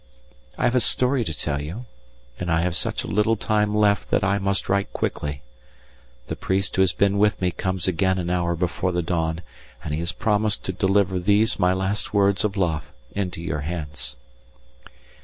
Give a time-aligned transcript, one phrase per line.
[0.57, 1.85] I have a story to tell you,
[2.39, 5.43] and I have such a little time left that I must write quickly.
[6.25, 9.43] The priest who has been with me comes again an hour before the dawn,
[9.83, 14.15] and he has promised to deliver these my last words of love into your hands.